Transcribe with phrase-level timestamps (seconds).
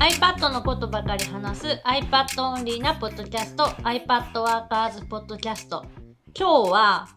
[0.00, 5.84] iPad のことばかり話す iPad オンリーなポッドキャスト iPad ワーカーズポッドキャスト
[6.34, 7.08] 今日は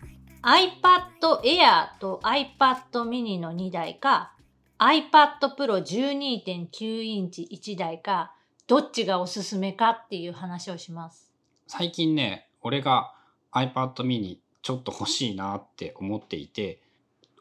[0.41, 4.35] iPad Air と iPad mini の2台か
[4.79, 8.35] iPad Pro 12.9インチ1台か
[8.67, 11.31] どっちがおすすめかっていう話をします。
[11.67, 13.13] 最近ね、俺が
[13.53, 16.81] iPad mini ちょっと欲しいなって思っていて、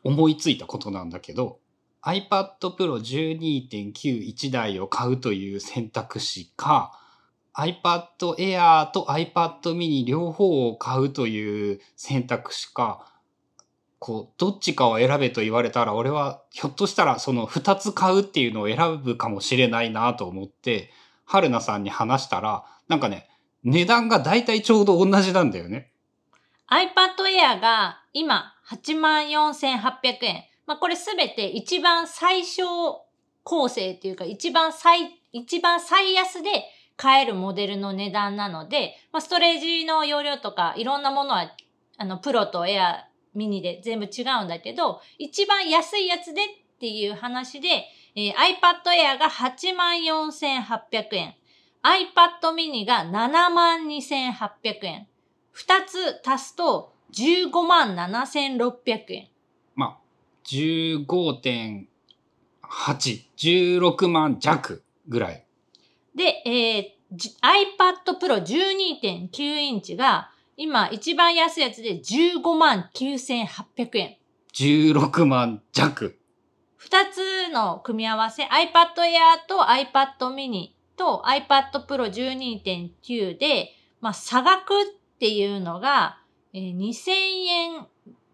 [0.04, 1.59] 思いついたことなんだけど、
[2.04, 6.98] iPad Pro 12.91台を買うという選択肢か、
[7.54, 13.07] iPad Air と iPad mini 両方を買うという選択肢か、
[13.98, 20.90] こう、どっちかを選べと言われたら、俺はひょっとしたらその2つ買うっていうのを選ぶかもしれないなと思って、
[21.24, 23.29] 春菜さんに話したら、なんかね、
[23.62, 25.93] 値段がだいたいちょうど同じなんだよね。
[26.68, 30.44] iPad Air が今84,800円。
[30.66, 33.05] まあ、これすべて一番最小
[33.42, 36.50] 構成っていうか一番最、一番最安で
[36.96, 41.50] 買えるモデルの値段なので、まあ、ストレージの容量とかいろんなものは、
[41.98, 46.46] あの、プロとエア、ミニで全部違うんだけど、一番安いやつでっ
[46.78, 47.68] ていう話で、
[48.14, 51.34] えー iPad Air が84,800円。
[51.83, 55.08] iPad mini が72,800円。
[55.50, 59.28] 二つ足すと15万7600円。
[59.74, 60.02] まあ、
[60.44, 61.86] 15.8、
[63.36, 65.44] 16万弱ぐらい。
[66.14, 74.16] で、えーじ iPad Pro 12.9インチが今一番安いやつで15万9800円。
[74.54, 76.18] 16万弱。
[76.77, 78.48] 二つの組み合わせ、iPad
[78.96, 84.84] Air と iPad mini と iPad Pro 12.9で、まあ、差額っ
[85.18, 86.18] ていうのが、
[86.54, 87.86] えー2000円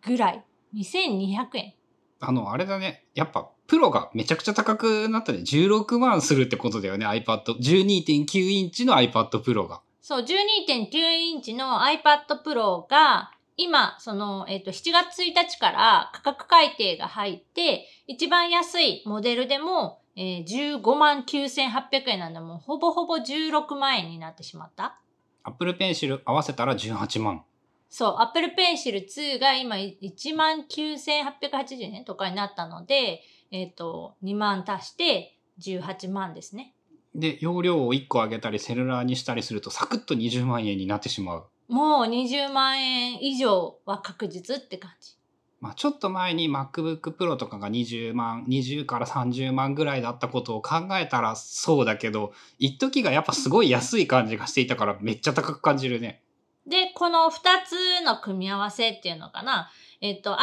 [0.04, 0.44] ぐらい。
[0.74, 1.74] 2200円。
[2.20, 3.04] あの、あれだね。
[3.14, 5.38] やっぱ、プロがめちゃくちゃ高くなったね。
[5.38, 7.06] 16万するってことだよね。
[7.06, 7.42] iPad。
[7.60, 9.82] 12.9インチの iPad Pro が。
[10.00, 24.98] そう、12.9インチの iPad Pro が、今、その、えっ、と、7月1日から価格改定が入って、一番安いモデルでも、えー15万9800円なんで、もうほぼほぼ16万円になってしまった。
[25.44, 27.44] Apple Pencil 合わせたら18万。
[27.88, 36.74] そう、Apple Pencil 2が今1万9880円とかになったので、えっ、と、2万足して18万ですね。
[37.14, 41.46] で、容量を1個上げたり、セルラーにしたりすると、サクッと20万円になってしまう。
[41.68, 45.18] もう20万円以上は確実って感じ。
[45.60, 56.22] まあ、ちょっと前に MacBook Pro とかが20万、20から30万ぐらいだったことを考えたらそうだけど、一時がやっぱすごい安い感じがしていたからめっちゃ高く感じるね。
[56.68, 59.70] で、この二つの組み合わせっていうのかな。
[60.00, 60.38] えっと、iPad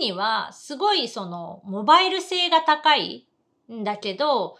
[0.00, 3.26] mini はすごいそのモバイル性が高い
[3.72, 4.56] んだけど、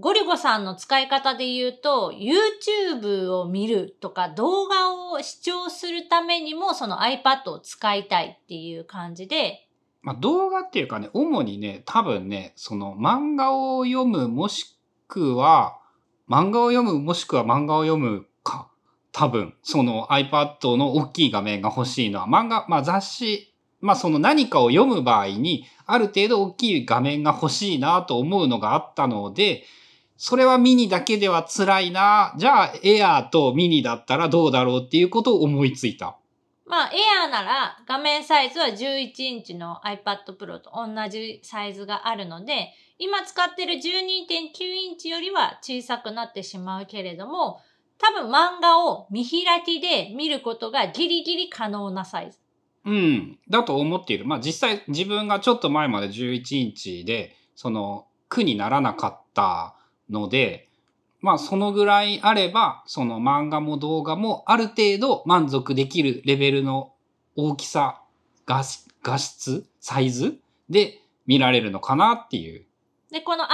[0.00, 9.68] ゴリゴさんの使い方で言うと、YouTube を見るとか動画を視聴するためにもその iPad を使いたいっていう感じで、
[10.02, 14.76] まあ、動画っていうかね、主にね、多分ね、その漫画を読むもし
[15.06, 15.78] くは、
[16.28, 18.26] 漫画を読むもしくは漫画を読む。
[19.14, 29.62] 多分、その iPad の大きい画面が欲しいのは、漫画、まあ雑誌、まあその何かを読む場合に、ある程度大きい画面が欲しいなと思うのがあったので、
[30.16, 32.34] それはミニだけでは辛いな。
[32.38, 36.18] じゃあ、エアーとミニだったらどうだろうっていうことを思いついた。
[36.66, 47.60] まあ Air なら画面サイズは11インチの iPad Pro と同じサイズがあるので、今使ってる12.9インチよりは小さくなってしまうけれども、
[47.98, 52.38] 多分漫画を見開きで見ることがギリギリ可能なサイズ。
[52.84, 53.38] うん。
[53.48, 54.26] だと思っている。
[54.26, 59.74] まあ実際自分がちょっと前まで11インチで、その苦にならなかった
[60.10, 60.68] ので、
[61.20, 66.92] まあそのぐらいあれば、その漫画も動画もある程度満足できるレベルの
[67.36, 68.02] 大きさ、
[68.46, 70.38] 画質、画質、サイズ
[70.68, 72.66] で見られるのかなっていう。
[73.10, 73.48] で、この iPad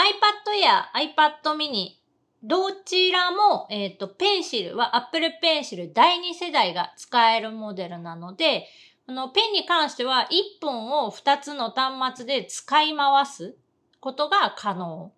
[0.65, 2.00] Air、iPad mini、
[2.43, 8.67] どちらも、えっ、と、ペンシルは Apple Pencil 第2世代が使えるモデルなので、
[9.07, 13.57] このペンに関しては1本を2つの端末で使い回す
[14.01, 15.13] ことが可能。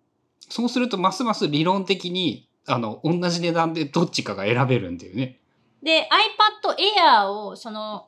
[0.49, 5.39] そうするとますます理論的に、あの、同じ値段でどっちかが選べるんだよね。
[5.81, 6.09] で、
[6.63, 8.07] iPad Air をその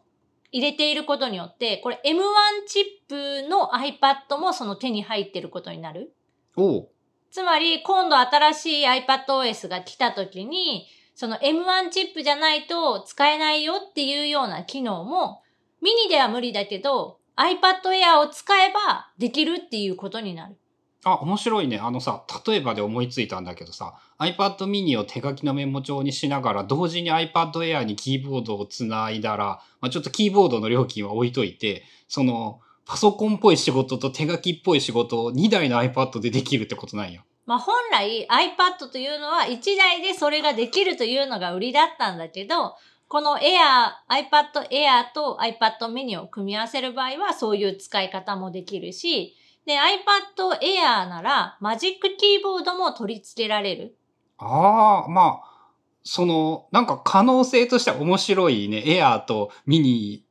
[0.51, 6.13] 入れていることによって、これ M1 チップの iPad もその手に入っていることになる。
[6.57, 6.89] おう。
[7.35, 15.41] つまり、今度新しい iPadOS が来た時に、その M1 チップじゃないと使えないよっていうような機能も、
[15.81, 20.55] ミニでは無理だけど、iPad Air を使えばできるっていうことになる。
[21.03, 21.77] あ、面白いね。
[21.77, 37.21] あのさ、例えばで思いついたんだけどさ、iPad mini を手書きのメモ帳にしながら、同時に iPad Air にキーボードをつないだら、まあ、ちょっとキーボードの料金は置いといて、その、パソコンっぽい仕事と手書きっぽい仕事を2台の iPad でできるってことなんや。
[37.45, 42.75] まあ本来 iPad というのは1台でそれができるというのが売りだったんだけど、
[43.07, 49.35] この Air、iPad Air と iPad mini を組み合わせる場合はそういう使い方もできるし、
[49.65, 53.95] で、iPad Air ならマジックキーボードも取り付けられる。
[54.37, 55.55] ああ、まあ、
[56.03, 58.83] その、なんか可能性としては面白いね。
[58.85, 59.51] Air と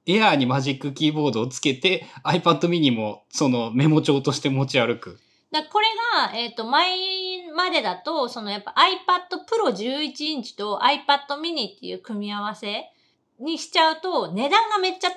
[0.07, 5.19] ミニ、Air にマジックキーボードをつけて iPad mini もそのメモ帳として持ち歩く。
[5.51, 5.87] だこれ
[6.27, 6.97] が、えっ、と、前
[7.55, 12.91] までだと、そのやっぱ iPad Pro 11インチと iPad mini っていう組み合わせ
[13.39, 15.11] にしちゃうと、値段がめっちゃ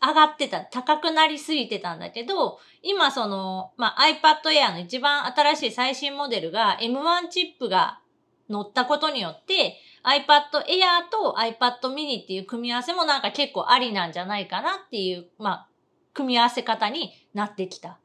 [0.00, 8.00] 上がってた、高くなりすぎてたんだけど、今その、まあ、iPad Air の一番新しい最新モデルが M1 チップが
[8.50, 9.76] 乗ったことによって、
[10.08, 15.68] iPad Air と iPad mini っていう組み合わせもなんか結構ありなんじゃないかなっていう、まあ、
[16.14, 17.98] 組み合わせ方になってきた。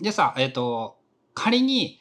[0.00, 0.98] でさ、えっ、と、
[1.34, 2.00] 仮に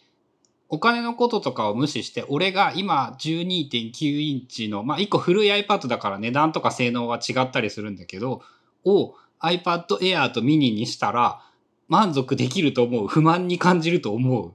[0.68, 8.42] お金のこととかを無視して、俺が今12.9インチの、まあ、一個古い iPad だから値段とか性能は違ったりするんだけど、
[8.84, 11.42] を iPad Air と mini にしたら
[11.88, 13.08] 満足できると思う。
[13.08, 14.54] 不満に感じると思う。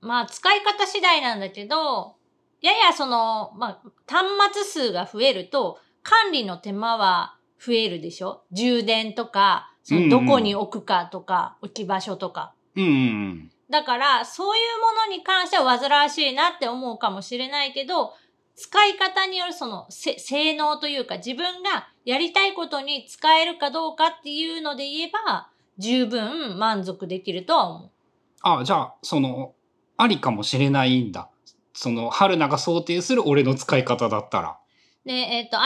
[0.00, 2.16] まあ、使い方次第なんだけど、
[2.64, 4.24] ややその、まあ、端
[4.54, 8.42] 末数が増えると、管理の手間は増えるでしょ？
[8.52, 12.54] 充電とか、そのどこに置くかとか、置き場所とか。
[12.74, 13.50] うんうんうん。
[13.68, 18.14] だから、そういうものに関しては煩わしいなって思うかもしれないけど、
[18.56, 27.90] 使い方によるそのせ性能というか自分がやりたいことに使えるかどうかっていうので言えば、十分満足できるとは思う。
[28.42, 29.54] あ、じゃあ、その、
[29.96, 31.28] ありかもしれないんだ。
[31.74, 34.58] その、春菜が想定する俺の使い方だったら。
[35.04, 35.62] で、えっ、と、iPad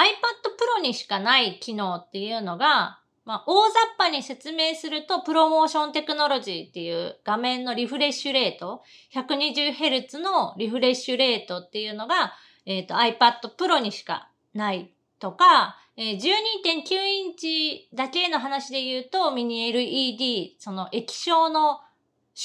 [0.79, 8.83] Pro にしかない機能っていうのが、まあ、大雑把に説明すると、プロモーションテクノロジーっていう画面のリフレッシュレート、
[9.15, 12.33] 120Hz のリフレッシュレートっていうのが、
[12.65, 21.81] えっ、と、iPad Pro にしかないとか、えー12.9インチだけの話で言うと、ミニ LED、その液晶の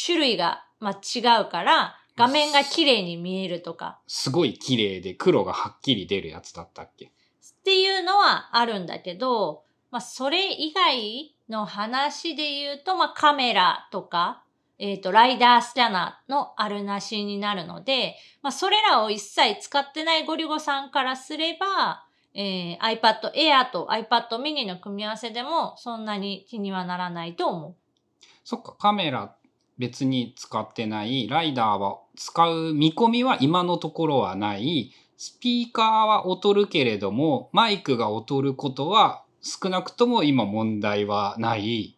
[0.05, 7.05] 種類が、まあ、違うから、画面が綺麗に見えるとか、すごい綺麗で黒がはっきり出るやつだったっけ？
[7.05, 7.09] っ
[7.63, 14.43] ていうのはあるんだけど、まあ、それ以外の話で言うと、まあ、カメラとか、
[14.79, 27.75] えっ、と、ライダースキャナーのあるなしになるので、まあ、それらを一切使ってないゴリゴさんからすれば、えー iPad Air と iPad mini の組み合わせでもそんなに気にはならないと思う。
[28.43, 29.35] そっか、カメラ
[29.77, 31.27] 別に使ってない。
[31.27, 34.91] ライダーは使う見込みは今のところはない。
[35.17, 41.97] スピーカーは劣るけれども、マイクが劣ることは少なくとも今問題はない。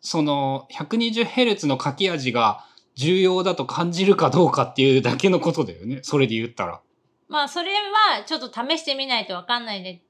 [0.00, 2.64] その 120Hz の書き味が
[2.94, 6.00] 重要だと感じるかどうかっていうだけのことだよね。
[6.02, 6.80] それで言ったら。
[7.28, 10.02] まあ、それはちょっと試してみないとわかんない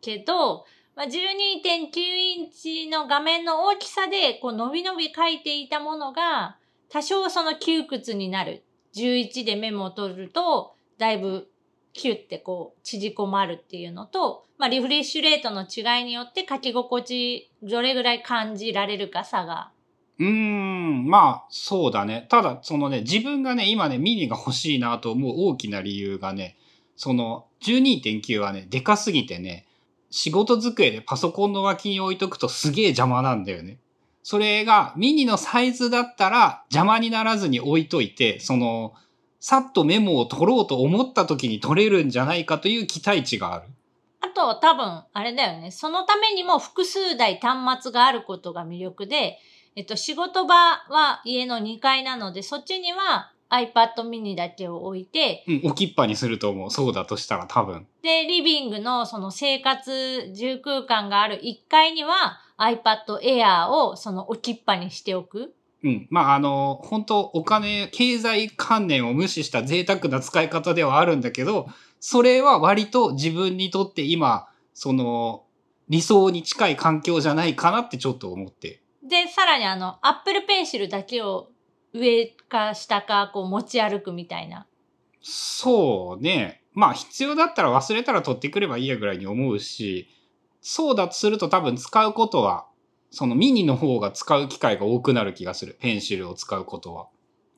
[0.00, 0.64] けど、
[1.00, 6.58] まあ、12.9インチの画面の大きさで、こう、伸び伸び書いていたものが、
[6.90, 8.64] 多少その窮屈になる。
[8.94, 11.48] 11でメモを取ると、だいぶ
[11.94, 19.70] キュッてこう、縮こまるっていうのと、まあ、リフレッシュレートの違いによって書き心地、どれぐらい感じられるか差が。
[20.18, 22.26] うーん、まあ、そうだね。
[22.28, 26.58] ただ、そのね、自分がね、今ね、ミニが欲しいなと思う大きな理由がね、
[26.94, 29.66] その、12.9はね、でかすぎてね、
[30.10, 33.78] 仕事机でパソコンの脇に置いとくとすげえ邪魔なんだよね。
[34.22, 38.94] それが、ミニのサイズだったら邪魔にならずに置いといて、その、
[39.38, 43.66] さっとメモを取ろうと思った時に取れるんじゃないかという期待値がある。
[44.20, 45.70] あと、多分、あれだよね。
[45.70, 49.38] そのためにも複数台端末があることが魅力で、
[49.76, 56.70] えっと、仕事場は家の2階なので、そっちには iPad mini だけを置いて、うん、置きっぱにすると思う。
[56.70, 57.86] そうだとしたら多分。
[58.02, 65.54] で、リビングのその生活住空間がある1階には iPad Air をその置きっぱにしておく。
[65.82, 66.06] うん。
[66.10, 71.68] まあ、あの、本当お金、経済観念を無視した贅沢な使い方ではあるんだけど、
[72.00, 75.44] それは割と自分にとって今、その、
[75.88, 78.82] 理想に近い環境じゃないかなってちょっと思って。
[79.02, 81.48] で、さらにあの、Apple Pencil だけを
[81.92, 84.66] 上か下かこう持ち歩くみたいな。
[85.20, 86.62] そうね。
[86.72, 90.08] まあ、必要だったら忘れたら取ってくればいいやぐらいに思うし、
[90.60, 92.66] そうだとすると多分使うことは、
[93.10, 95.76] そのミニの方が使う機会が多くなる気がする。
[95.80, 97.08] ペンシルを使うことは。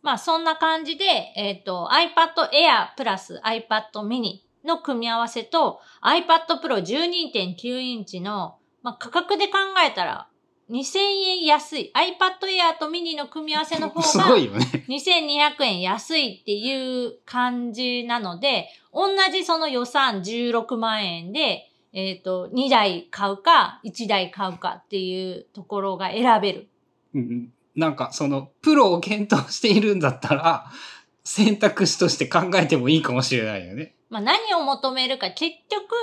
[0.03, 1.05] まあそんな感じで、
[1.37, 10.29] えっ、と iPad Air プラス iPad mini の組み合わせと iPad Pro 12.9インチの、まあ、価格で考えたら
[10.73, 11.93] 2000円安い。
[11.95, 14.87] iPad Air と mini の組み合わせの方 すがごいよね。
[14.88, 26.69] 2200円安いっていう感じなので、同じその予算16万円で、えっ、と、2台買うか、1台買うかっていうところが選べる。
[27.14, 30.67] うんなんかそのプロを検討しているんだったら
[31.25, 33.95] 選択肢として考えてもいいかもしれないよね。
[34.11, 35.95] まあ、何を求めるか、結局、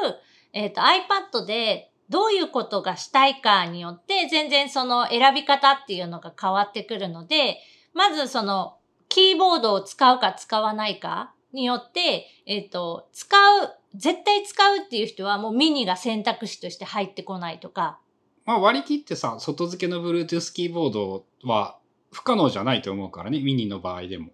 [0.51, 7.57] えっ、と、iPad でどういうことがしたいかによって、全然その選び方っていうのが変わってくるので、
[7.93, 8.77] まずその、
[9.09, 17.99] キーボードを使うか使わないかによって、えっ、と、使う、絶対使うっていう人はもうミニが選択肢として入ってこないとか、
[18.45, 21.77] まあ割り切ってさ外付けの Bluetooth キーボードは
[22.11, 24.29] 不可能じゃないと思うからねミニの場合でも。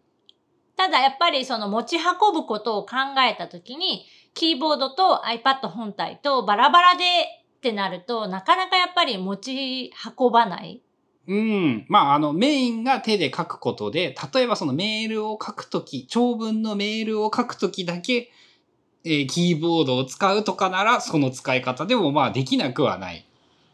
[0.78, 2.96] ただやっぱりその持ち運ぶことを考
[3.30, 7.04] えたときに、キーボードと iPad 本体とバラバラで
[7.66, 10.84] ってなると、なかなかやっぱり持ち運ばない。
[11.28, 11.86] うん。
[11.90, 18.32] まあ、あの、メインが手で書くことで、例えばそのメールを書くとき、長文のメールを書くときだけ、
[19.04, 23.26] えーキーボードを使うとかなら、その使い方でもまあできなくはない。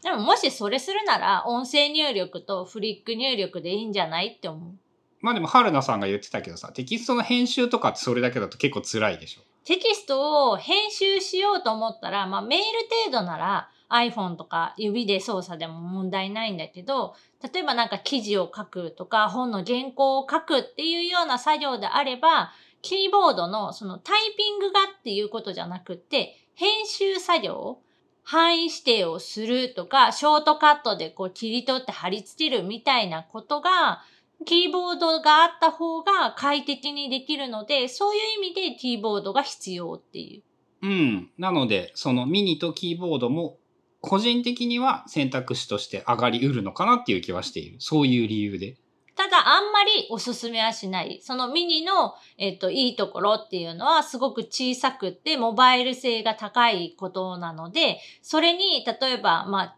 [0.02, 4.72] でももしそれするなら、音声入力とフリック入力でいいんじゃないって思う。
[5.20, 9.42] まあでも、春菜さんが言ってたけどさ、テキストの編集とかってそれだけだと結構辛いでしょ。
[9.64, 12.64] テキストを編集しようと思ったら、まあメール
[13.10, 17.14] 程度なら iPhone とか指で操作でも問題ないんだけど、
[17.52, 27.78] 例えばなんか記事を書くとか本の原稿を書くっていうような作業であれば、キーボードのそのタイピングがっていうことじゃなくて、編集作業、
[28.24, 34.02] 範囲指定をするとか、ショートカットでこう切り取って貼り付けるみたいなことが、
[34.44, 40.86] キーボードがあった方が快適にできるので、そういう意味でキーボードが必要っていう。
[40.86, 41.30] うん。
[41.38, 43.58] なので、そのミニとキーボードも、
[44.02, 47.76] 個人的には選択肢として上がりうるのかなっていう気はしている。
[47.78, 48.76] そういう理由で。
[49.14, 51.20] ただあんまりおすすめはしない。
[51.22, 59.76] そのミニの、えっと、いいところっていうのはすごく小さくてモバイル性が高いことなので、それに例えば、まあ、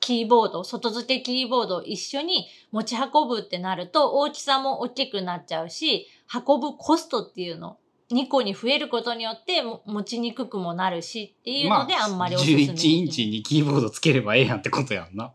[0.00, 7.78] キーボード、外付けキーボードを一緒に持ち運ぶってなると大きさも大きくなっちゃうし、運ぶコストっていうの、
[8.12, 12.76] 2個に増えることによっても持ちにくくもなるしっていうのであんまりおすすめできない。
[12.76, 15.32] 11インチにキーボードつければええやんってことやんな。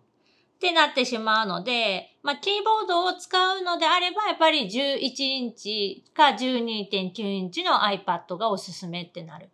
[0.57, 9.51] ってなってしまうので、まあ、キーボードを使うのであれば、やっぱり11インチか12.9インチの iPad がおすすめってなる。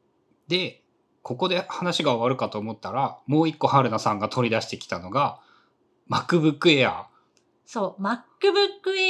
[0.48, 0.82] で、
[1.22, 5.42] ここで話が終わるかと思ったら、もう一個春菜さんが取り出してきたのが、
[6.10, 7.06] MacBook Air。
[7.65, 8.20] そう、MacBook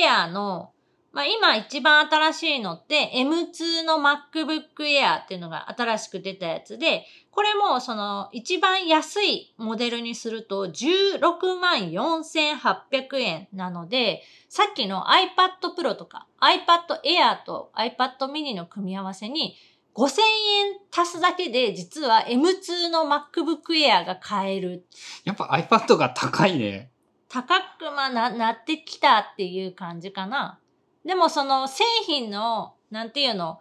[0.03, 0.72] Air の、
[1.13, 11.21] まあ、今一番新しいのって M2 の MacBook Air っていうのが新しく出たやつで、これもその一番安いモデルにすると16
[11.59, 19.55] 万4800円なので、さっきの iPad Pro とか iPad Air と iPad mini の組み合わせに
[19.93, 24.87] 5000円足すだけで実は M2 の MacBook Air が買える。
[25.25, 26.89] やっぱ iPad が高いね。
[27.29, 30.59] 高くまあな、なってきたっていう感じかな。
[31.05, 33.59] でもその製品の、なんていうの、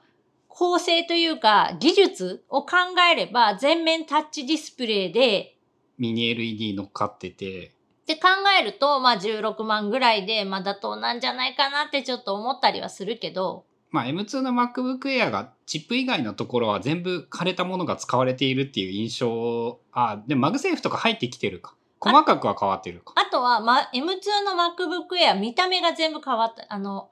[0.49, 2.77] 構成というか技術を考
[3.11, 5.57] えれば全面タッチディスプレイで、
[5.99, 7.73] ミニ LED 乗っかってて。
[8.03, 8.29] って考
[8.61, 19.79] えると、まあ16万ぐらいで、まあ妥当なんじゃないかなってちょっと思ったりはするけど、まあ M2 の MacBook Air がチップ以外のところは全部枯れたものが使われているっていう印象。
[19.93, 21.75] あ、でも MagSafe とか入ってきてるか。
[22.03, 23.15] 細かくは変わってるか。
[23.17, 24.01] あとは、ま、M2
[24.45, 26.67] の MacBook Air 見た目が全部変わった。
[26.69, 27.09] あの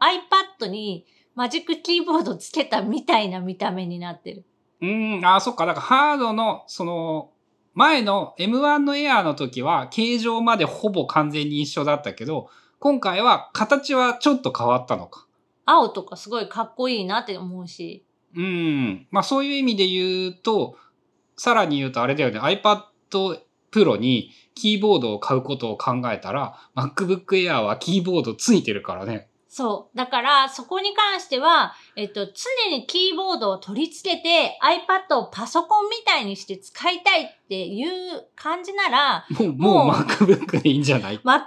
[0.60, 1.06] iPad に
[1.36, 4.44] Magic Keyboard つけたみたいな見た目になってる。
[4.80, 5.66] うーん、あ、そっか。
[5.66, 7.30] だからハードの、その、
[7.74, 12.48] 前の M1 の Air の時は形状までほぼ完全に一緒だったけど、
[12.80, 15.26] 今回は形はちょっと変わったのか。
[15.66, 18.04] 青とかすごいかっこいいなって思うし。
[18.34, 19.06] うん。
[19.10, 20.76] まあそういう意味で言うと、
[21.36, 22.82] さらに言うとあれだよね、iPad
[23.72, 29.28] Pro にキーボードを買うことを考えたら、MacBook Air はキーボードついてるからね。
[29.52, 29.96] そう。
[29.98, 41.46] だから、そこに関しては、えっと、常にキーボードを取り付けて iPad をパソコンみたいにして使いたいっていう感じなら、もう、もうもう MacBook でいいんじゃない？MacBook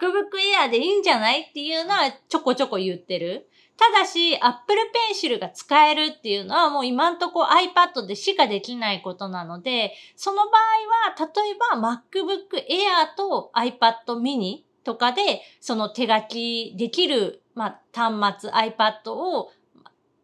[0.65, 1.43] Air でいいんじゃない？
[1.43, 3.47] っていうのはちょこちょこ言ってる。
[3.77, 4.79] ただし、Apple
[5.13, 19.51] Pencil が使えるっていうのはもう今んとこ iPad でしかできないことなので、その場合は、例えば MacBook Air と iPad mini とかで、その手書きできるまあ、端末 iPad を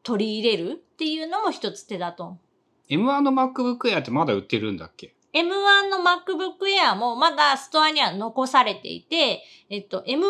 [0.03, 2.38] 取り入れるっていうのも一つ手だと。
[2.89, 5.13] M1 の MacBook Air ってまだ売ってるんだっけ？
[5.33, 10.27] M1 の MacBook Air もまだストアには残されていて、えっと、M1 の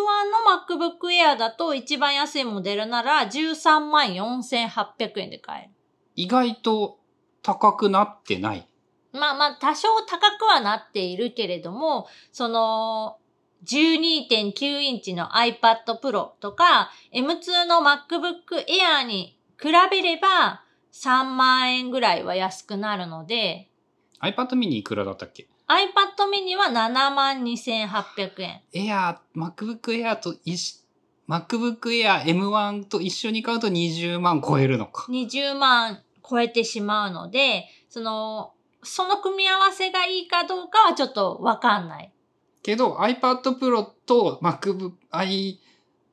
[0.78, 5.74] MacBook Air だと一番安いモデルなら13万4800円で買える。
[6.16, 7.00] 意外と
[7.42, 8.68] 高くなってない？
[9.14, 13.18] まあまあ、多少高くはなっているけれども、その、
[13.66, 20.64] 12.9インチの iPad Pro とか、M2 の MacBook Air に比べれば
[20.94, 23.69] 3万円ぐらいは安くなるので、
[24.22, 28.62] iPad mini いくらだったっけ？iPad mini は7万2800円。
[28.74, 30.80] Air、MacBook Air と一緒
[31.30, 35.06] MacBook Air M1 と一緒に買うと20万超えるのか。
[35.12, 42.12] 20万超えてしまうので、その、その組み合わせがいいかどうかはちょっとわかんない。
[42.64, 45.60] けど iPad Pro と MacBook、i、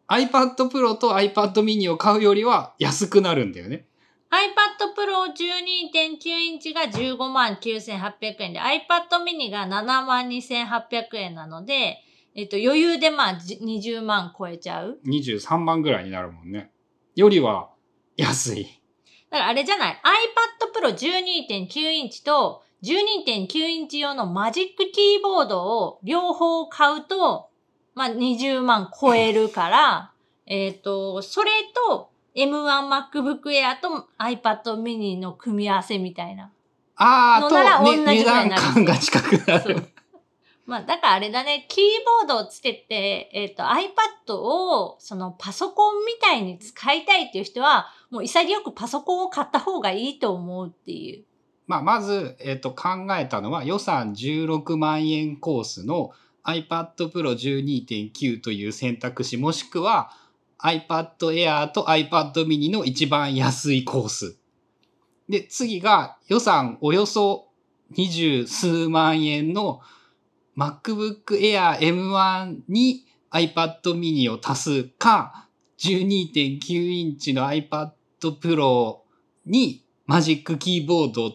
[0.09, 3.86] iPad Pro と iPad mini を買うよりは安くなるんだよね。
[4.30, 11.99] iPad Pro 12.9インチが15万9800円で iPad mini が7万2800円なので、
[12.35, 14.99] えっと余裕でまあじ20万超えちゃう。
[15.06, 16.71] 23万ぐらいになるもんね。
[17.14, 17.71] よりは
[18.16, 18.83] 安い。
[19.30, 20.02] だからあれじゃない
[20.75, 27.49] ?iPad Pro 12.9インチと12.9インチ用のマジックキーボードを両方買うと、
[27.95, 30.12] まあ20万超えるから、
[30.47, 31.50] えっと、それ
[31.88, 36.52] と M1MacBook Air と iPad mini の組み合わせみたいな。
[36.97, 39.83] あーと、ね、値段感が近くなる。
[40.66, 41.85] まあ、だからあれだね、キー
[42.25, 51.25] ボードをつけて、えっ、と、iPad を、そのパソコンみたいに使いたいっていう人は、もう潔くパソコンを買った方がいいと思うっていう。
[51.69, 56.11] まあ、まず、えっ、と、考えたのは予算16万円コースの
[56.45, 60.11] iPad Pro 12.9という選択肢、もしくは
[60.63, 64.39] iPad Air と iPad mini の一番安いコース。
[65.29, 67.49] で、次が予算およそ
[67.95, 69.81] 20数万円の
[70.57, 78.99] MacBook Air M1 に iPad mini を足すか、12.9インチの iPad Pro
[79.45, 81.33] にマジックキーボード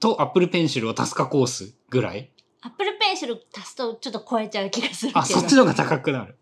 [0.00, 2.30] と Apple Pencil を足すかコースぐらい
[2.62, 5.20] Apple Pencil 足すとちょっと超えちゃう気がするけど。
[5.20, 6.36] あ、そっちの方が高くなる。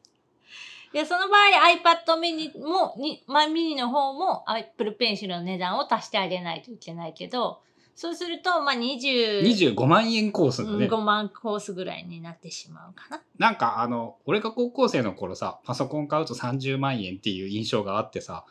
[0.94, 7.62] いや、その場合 iPad mini も、に、まあ、mini の方も Apple Pencil の値段を足してあげないといけないけど、
[7.96, 10.86] そうすると、まあ、20 25万円コースだね。
[10.86, 13.22] 5万コースぐらいになってしまうかな。
[13.38, 18.44] なんかあの、俺が高校生の頃さ、パソコン買うと30万円っていう印象があってさ、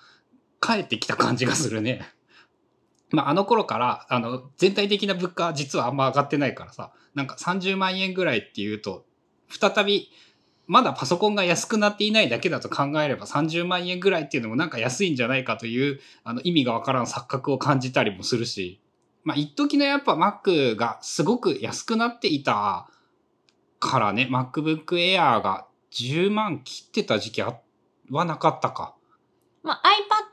[0.62, 2.02] 帰ってきた感じがするね。
[3.12, 9.06] まあ、あの頃から、あの、全体的な物価は実はあんま上がってないからさ、なんか30万円ぐらいっていうと、
[9.50, 10.10] 再び、
[10.66, 18.80] まだパソコンが安くなっていないだけだと考えれば30万円ぐらいっていうのもなんか安いんじゃないかという、あの、意味がわからん錯覚を感じたりもするし、
[19.24, 22.88] まあ、一時のやっぱ Mac がすごく安くなっていた
[23.80, 27.60] からね、MacBook Air が10万切ってた時期は
[28.10, 28.96] なかったか。
[29.64, 29.82] まあ、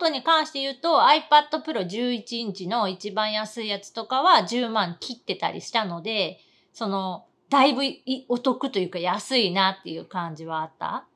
[0.02, 6.40] iPad に関して言うと iPad Pro 11インチの一番安いやつとかは10万切ってたりしたので、
[6.72, 7.82] その、だいぶ
[8.28, 11.06] お得というか安いなっていう感じはあった？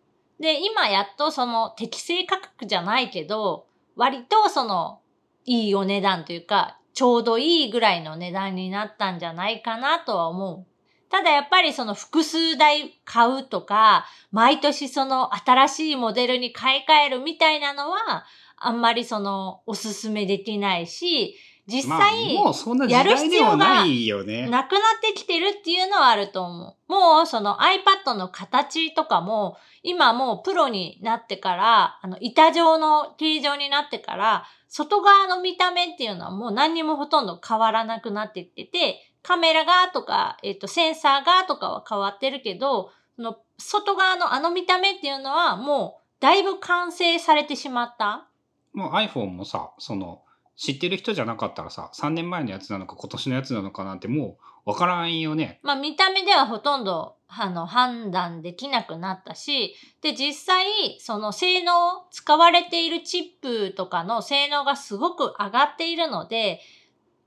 [0.40, 3.66] で、今やっとその適正価格じゃないけど、
[3.96, 5.00] 割とその、
[5.44, 10.66] いいお値段というか、ちょうどいいぐらいの値段になったんじゃないかなとは思う。
[11.08, 18.24] ただやっぱりその複数台買うとか、毎年その新しいモデルに買い替えるみたいなのは、
[18.56, 24.46] あんまりそのおすすめできないし、実まあ、際、もうそんな時代でもないよね。
[24.48, 26.92] なくなってきてるっていうのはあると思う。
[26.92, 48.28] もうその iPad の形とかも、今もうプロになってから、あの板状の形状になってから、外側の見た目っていうのはもう何にもほとんど変わらなくなってきてて、カメラがとか、えっ、と、センサーがとかは変わってるけど、その外側のあの見た目っていうのはもうだいぶ完成されてしまった。
[48.74, 50.23] もう iPhone もさ、その、
[50.56, 55.60] 知ってる人じゃなかったらさ、3年前のやつなのか今年のやつなのかなんてもうわからんよね。
[55.62, 61.72] まあ見た目ではほとんどあの判断できなくなったし、で実際その性能、
[62.10, 66.60] 使われているチップとかの性能がすごく上がっているので、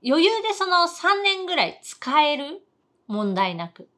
[0.06, 2.62] 余裕でその3年ぐらい使える
[3.06, 3.88] 問題なく。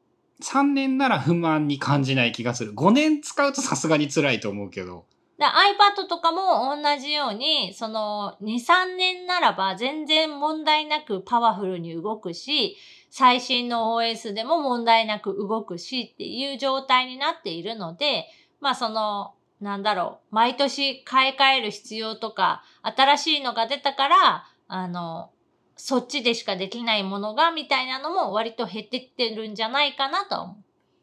[0.43, 2.73] 3年なら不満に感じない気がする。
[2.73, 5.05] 5年使うとさすがに辛いと思うけど。
[5.41, 12.77] で iPad とかも同じように、その2、3年ならば全然問題なくパワフルに動くし、
[13.09, 18.27] 最新の OS でも問題なく動くしっていう状態になっているので、
[18.59, 25.31] まあそのなんだろう、毎年買い替える必要とか、新しいのが出たから、あの、
[25.75, 30.55] そっちでしかできないものが、みたいなのも割と減ってってるんじゃないかなと思う。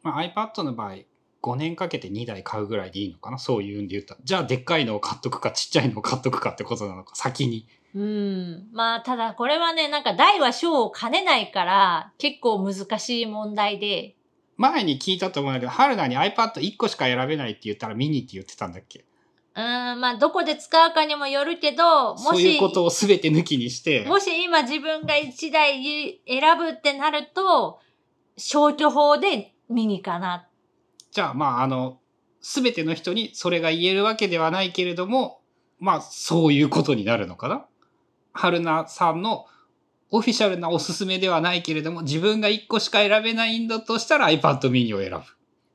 [0.05, 0.99] まあ、iPad の場合
[1.43, 3.39] 5年かけて2台買うぐらいでいいのかな？
[3.39, 4.15] そういうんで言った。
[4.15, 7.67] らじゃあでっかいのを買っとくかちっちゃいのを買っとくかってことなのか先に。
[7.95, 8.69] うん。
[8.73, 14.15] まあ、ただこれはね、なんか大は小を兼ねないから、結構難しい問題で、
[14.57, 19.05] 前に聞いたと思うんだけど春菜に iPad1 個しか選べないって言ったらミニって言ってたんだっけ？
[19.55, 19.65] うん、
[20.01, 24.05] まあ、どこで使うかにもよるけど、もし、そういうことを全て抜きにして。
[24.07, 27.79] もし今自分が1台選ぶってなると、
[28.37, 30.48] 消去法でミニかな。
[31.11, 31.99] じゃあまああの
[32.41, 35.41] 全ての人にそれが言えるわけではないけれども
[35.79, 37.67] まあそういうことになるのかな？
[38.33, 39.47] 春菜さんの
[40.11, 45.21] オフィシャルなおすすめではないけれども自分が1個しか選べないんだとしたら iPad mini を選ぶ。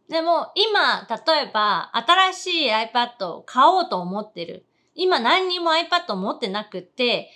[0.10, 4.66] でも今、例えば新しい iPad を買おうと思ってる。
[4.96, 7.30] 今何にも iPad を持ってなくて、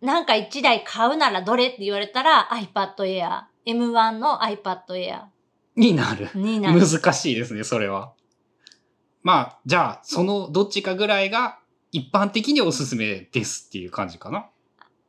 [0.00, 3.42] なんか1台買うならどれって言われたら iPad Air。
[3.66, 5.22] M1 の iPad Air
[5.76, 6.28] になる。
[6.34, 6.80] になる。
[6.80, 8.12] 難しいですね、それは。
[9.22, 11.58] まあ、じゃあ、そのどっちかぐらいが
[11.92, 14.50] 一般的におすすめですっていう感じかな。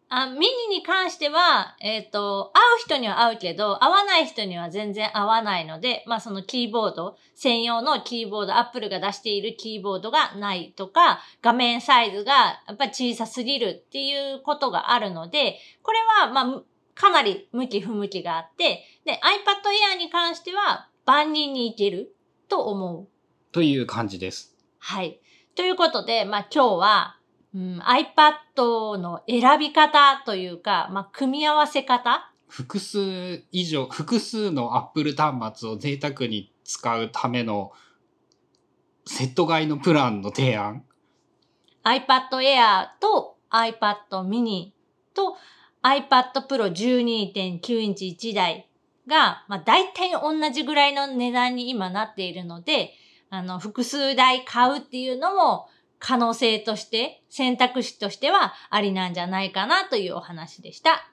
[0.07, 22.15] あ、ミニに関しては、えっ、と、合う人には合うけど、合わない人には全然合わないので、まあそのキーボード、専用のキーボード、アップルが出しているキーボードがないとか、画面サイズがやっぱり小さすぎるっていうことがあるので、これはまあむ、かなり向き不向きがあって、で、iPad Air に関しては万人にいける
[22.47, 23.07] と思う。
[23.51, 24.55] という感じです。
[24.79, 25.19] はい。
[25.55, 27.17] ということで、まあ今日は、
[27.53, 37.71] うん、iPad の選び方というか、まあ組み合わせ方複数以上、複数の Apple 端末を贅沢に使うための
[39.05, 40.83] セット買いのプランの提案。
[41.83, 44.71] iPad Air と iPad mini
[45.13, 45.37] と
[45.85, 48.67] iPad Pro 12.9インチ1台
[49.07, 52.93] が、まあ大体同じぐらいの値段に今なっているので、
[53.29, 55.67] あの、複数台買うっていうのも
[55.99, 61.07] 可能性として、選択肢としてはありなんじゃないかなというお話でした。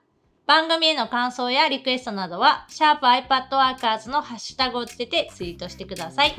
[0.47, 6.35] 番組への感想やリクエストなどは、シャープ i p a d w o r k e r s のハッシュタグをつけてツイートしてください。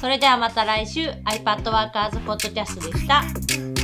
[0.00, 3.77] それではまた来週 iPad Workers Podcast でした。